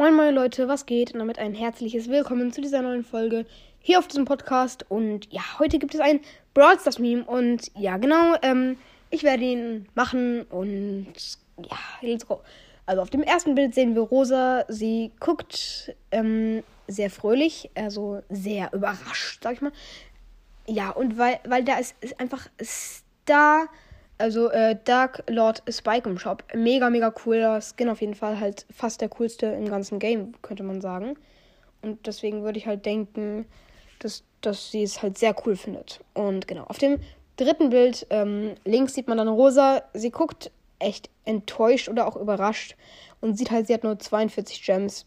[0.00, 1.12] Moin moin Leute, was geht?
[1.12, 3.46] Und damit ein herzliches Willkommen zu dieser neuen Folge
[3.80, 4.88] hier auf diesem Podcast.
[4.88, 6.20] Und ja, heute gibt es ein
[6.54, 7.24] Brawl Stars Meme.
[7.24, 8.76] Und ja, genau, ähm,
[9.10, 11.14] ich werde ihn machen und
[11.56, 12.42] ja, let's go.
[12.86, 14.66] Also auf dem ersten Bild sehen wir Rosa.
[14.68, 19.72] Sie guckt ähm, sehr fröhlich, also sehr überrascht, sag ich mal.
[20.68, 23.66] Ja, und weil, weil da ist, ist einfach Star
[24.18, 26.44] also äh, Dark Lord Spike im Shop.
[26.54, 28.38] Mega, mega cooler Skin auf jeden Fall.
[28.40, 31.16] Halt fast der coolste im ganzen Game, könnte man sagen.
[31.82, 33.46] Und deswegen würde ich halt denken,
[34.00, 36.00] dass, dass sie es halt sehr cool findet.
[36.14, 36.98] Und genau, auf dem
[37.36, 39.82] dritten Bild ähm, links sieht man dann Rosa.
[39.94, 42.76] Sie guckt echt enttäuscht oder auch überrascht
[43.20, 45.06] und sieht halt, sie hat nur 42 Gems.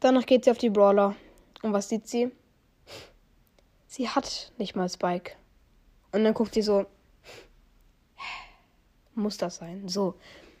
[0.00, 1.14] Danach geht sie auf die Brawler.
[1.62, 2.30] Und was sieht sie?
[3.86, 5.32] Sie hat nicht mal Spike.
[6.12, 6.86] Und dann guckt sie so,
[9.14, 9.88] muss das sein.
[9.88, 10.14] So.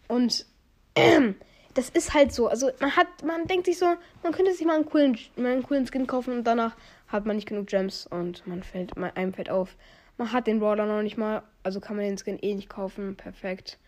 [0.08, 0.46] Und
[0.94, 1.36] ähm,
[1.74, 2.48] das ist halt so.
[2.48, 3.86] Also man hat, man denkt sich so,
[4.22, 6.76] man könnte sich mal einen coolen, mal einen coolen Skin kaufen und danach
[7.08, 9.76] hat man nicht genug Gems und man fällt, man, einem fällt auf.
[10.18, 13.16] Man hat den Brawler noch nicht mal, also kann man den Skin eh nicht kaufen.
[13.16, 13.78] Perfekt.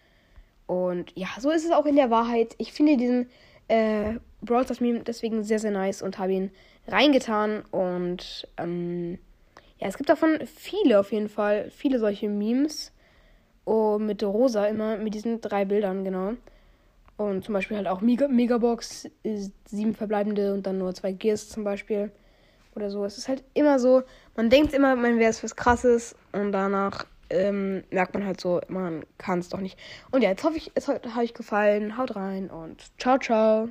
[0.66, 2.54] Und ja, so ist es auch in der Wahrheit.
[2.58, 3.28] Ich finde diesen
[3.68, 6.50] äh, Brawl Stars Meme deswegen sehr, sehr nice und habe ihn
[6.88, 7.62] reingetan.
[7.70, 9.18] Und ähm,
[9.78, 11.70] ja, es gibt davon viele auf jeden Fall.
[11.70, 12.92] Viele solche Memes.
[13.98, 16.34] Mit Rosa immer, mit diesen drei Bildern, genau.
[17.17, 19.09] Und zum Beispiel halt auch Mega Megabox,
[19.67, 22.11] sieben verbleibende und dann nur zwei Gears zum Beispiel.
[22.75, 23.05] Oder so.
[23.05, 24.03] Es ist halt immer so,
[24.37, 28.61] man denkt immer, man wäre es was krasses und danach ähm, merkt man halt so,
[28.69, 29.78] man kann es doch nicht.
[30.10, 31.97] Und ja, jetzt hoffe ich, es hat euch gefallen.
[31.97, 33.69] Haut rein und ciao, ciao.